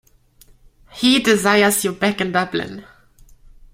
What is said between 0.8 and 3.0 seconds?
He desires you back in Dublin.